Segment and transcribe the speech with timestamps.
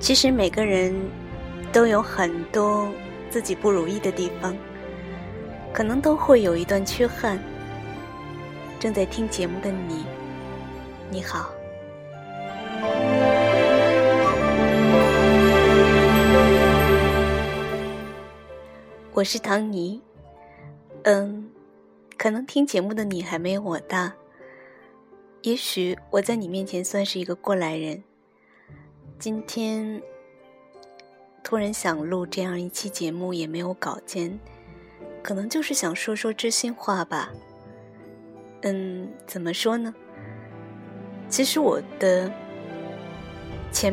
[0.00, 0.94] 其实每个人
[1.72, 2.88] 都有很多
[3.30, 4.56] 自己不如意的地方，
[5.72, 7.38] 可能都会有一段缺憾。
[8.78, 10.04] 正在听节目的你，
[11.10, 11.50] 你好，
[19.12, 20.00] 我是唐尼。
[21.02, 21.50] 嗯，
[22.16, 24.14] 可能听节目的你还没有我大，
[25.42, 28.02] 也许我在你面前算是一个过来人。
[29.18, 30.00] 今天
[31.42, 34.38] 突然想录这样一期节目，也没有稿件，
[35.24, 37.30] 可能就是想说说知心话吧。
[38.62, 39.92] 嗯，怎么说呢？
[41.28, 42.30] 其实我的
[43.72, 43.92] 前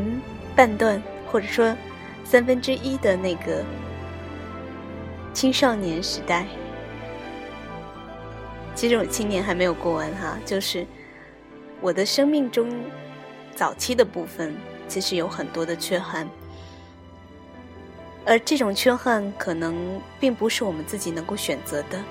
[0.56, 1.02] 半段，
[1.32, 1.76] 或者说
[2.24, 3.66] 三分之一的那个
[5.34, 6.46] 青少年时代，
[8.76, 10.86] 其实我青年还没有过完哈，就是
[11.82, 12.70] 我的生命中
[13.56, 14.56] 早期的部分。
[14.88, 16.30] 其实有很多的缺憾，
[18.26, 22.02] 而这种缺憾可能并不是我们自己能够选择的，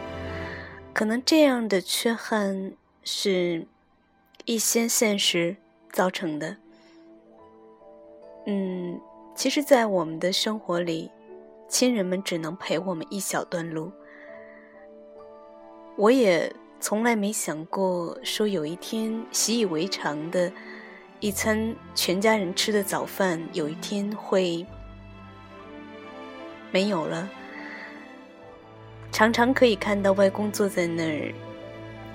[0.93, 2.73] 可能这样的缺憾
[3.03, 3.67] 是
[4.45, 5.57] 一些现实
[5.93, 6.57] 造成的。
[8.47, 9.01] 嗯，
[9.35, 11.11] 其实，在我们的生活里，
[11.69, 13.91] 亲人们只能陪我们一小段路。
[15.97, 20.53] 我也从来没想过说有一天习以为常的。
[21.25, 24.67] 一餐全家人吃的早饭，有一天会
[26.71, 27.27] 没有了。
[29.11, 31.33] 常常可以看到外公坐在那儿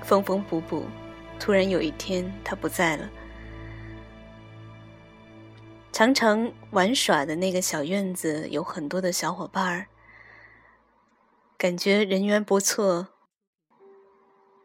[0.03, 0.85] 缝缝补补，
[1.39, 3.09] 突然有一天他不在了。
[5.91, 9.87] 常常玩耍的那个小院子有很多的小伙伴儿，
[11.57, 13.07] 感觉人缘不错，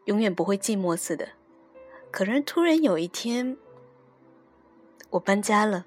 [0.03, 1.29] 永远不会寂寞似的。
[2.11, 3.57] 可是突然有一天。
[5.11, 5.85] 我搬家了，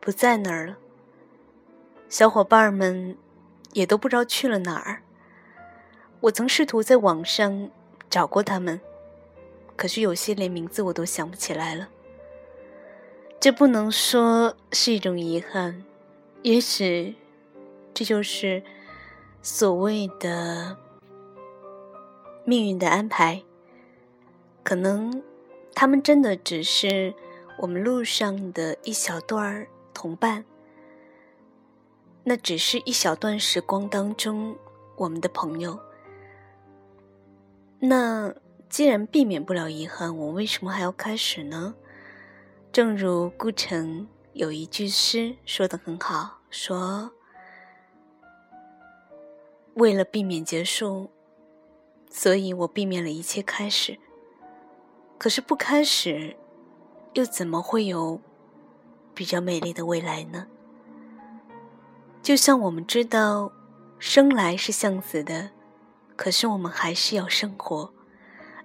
[0.00, 0.76] 不在那儿了。
[2.08, 3.16] 小伙伴们
[3.72, 5.02] 也都不知道去了哪儿。
[6.20, 7.70] 我曾试图在网上
[8.10, 8.80] 找过他们，
[9.76, 11.88] 可是有些连名字我都想不起来了。
[13.40, 15.84] 这不能说是一种遗憾，
[16.42, 17.16] 也许
[17.94, 18.62] 这就是
[19.40, 20.76] 所谓的
[22.44, 23.42] 命运的安排。
[24.62, 25.22] 可能。
[25.78, 27.14] 他们真的只是
[27.58, 30.42] 我们路上的一小段同伴，
[32.24, 34.56] 那只是一小段时光当中
[34.96, 35.78] 我们的朋友。
[37.78, 38.34] 那
[38.70, 41.74] 既然避免不了遗憾，我为什么还要开始呢？
[42.72, 47.12] 正如顾城有一句诗说的很好，说
[49.76, 51.10] ：“为了避免结束，
[52.10, 53.98] 所以我避免了一切开始。”
[55.18, 56.36] 可是不开始，
[57.14, 58.20] 又怎么会有
[59.14, 60.46] 比较美丽的未来呢？
[62.22, 63.50] 就像我们知道，
[63.98, 65.50] 生来是向死的，
[66.16, 67.92] 可是我们还是要生活，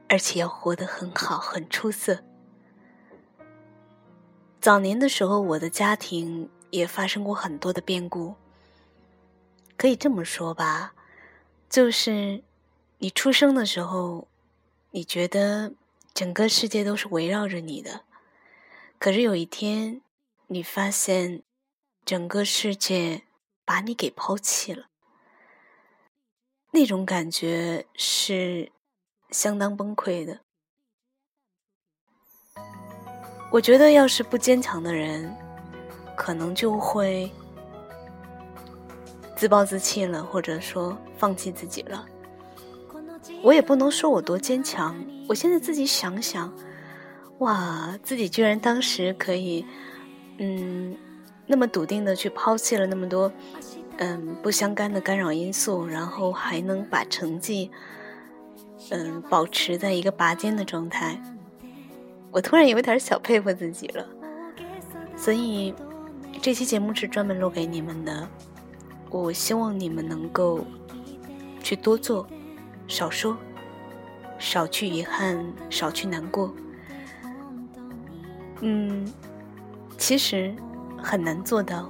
[0.10, 2.20] 而且要活得很好、很出色。
[4.60, 8.36] 早年的时候，我的家庭也发生过很多的变故。
[9.78, 10.94] 可以这么说吧，
[11.70, 12.44] 就是
[12.98, 14.28] 你出生的时候，
[14.92, 15.74] 你觉得。
[16.14, 18.02] 整个世界都是围绕着你的，
[19.00, 20.02] 可是有一天，
[20.48, 21.44] 你发现
[22.06, 23.24] 整个世界
[23.66, 24.88] 把你给抛弃了，
[26.72, 28.72] 那种感觉是
[29.30, 30.42] 相当崩溃的。
[33.52, 35.36] 我觉得，要是不坚强的人，
[36.16, 37.32] 可能就会
[39.36, 42.06] 自暴自弃了，或者说放弃自己了。
[43.44, 44.96] 我也不能说我多坚强。
[45.28, 46.54] 我现在自己想想，
[47.40, 49.66] 哇，自己居然当时可以，
[50.38, 50.96] 嗯，
[51.48, 53.32] 那么笃定的去抛弃了那么多，
[53.98, 57.72] 嗯，不相干的干扰因素，然后还能把成绩，
[58.90, 61.22] 嗯，保持在一个拔尖的状态。
[62.32, 64.06] 我突然有点小佩服自己了。
[65.16, 65.74] 所以，
[66.42, 68.28] 这期节目是专门录给你们的。
[69.10, 70.66] 我希望你们能够
[71.62, 72.28] 去多做，
[72.88, 73.38] 少说。
[74.42, 76.52] 少去遗憾，少去难过。
[78.62, 79.14] 嗯，
[80.00, 80.54] 其实
[80.98, 81.88] 很难做到，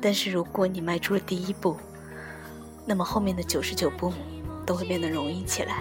[0.00, 1.76] 但是如果你迈出了第一步，
[2.84, 4.12] 那么后面的九十九步
[4.66, 5.76] 都会变得容易起来。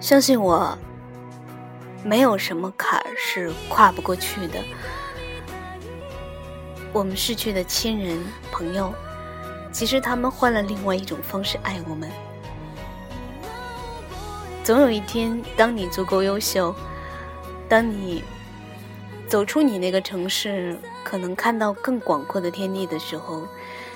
[0.00, 0.76] 相信我，
[2.04, 4.60] 没有什么坎儿是跨不过去的。
[6.96, 8.18] 我们逝去的亲人
[8.50, 8.90] 朋友，
[9.70, 12.10] 其实他们换了另外一种方式爱我们。
[14.64, 16.74] 总有一天，当你足够优秀，
[17.68, 18.24] 当你
[19.28, 23.46] 走出你那个城市，可能看到更广阔的天地的时候，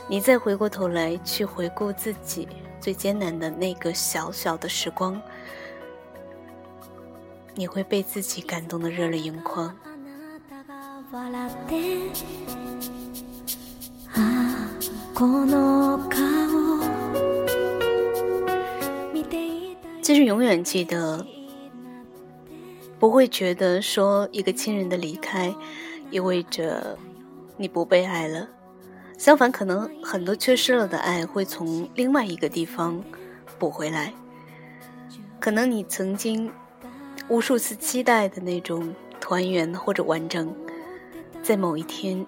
[0.07, 2.47] 你再回过头来去回顾自己
[2.83, 5.19] 最艰难的那个小小的时光，
[7.55, 9.75] 你会被自己感动的热泪盈眶。
[20.03, 21.27] 其实永远记得，
[23.01, 25.53] 不会觉得说一个亲人的离开
[26.13, 26.97] 意味着
[27.57, 28.49] 你不被爱了。
[29.19, 33.03] 相反，可能很多缺失了的爱会从另外一个地方
[33.59, 34.15] 补回来。
[35.41, 36.53] 可能你曾经
[37.29, 40.55] 无数次期待的那种团圆或者完整，
[41.43, 42.27] 在某一天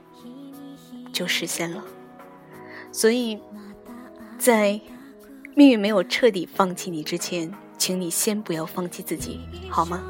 [1.12, 1.84] 就实现了。
[2.90, 3.38] 所以，
[4.38, 4.80] 在
[5.54, 7.52] 命运没有彻底放弃你之前。
[7.78, 10.00] 请你先不要放弃自己，好吗？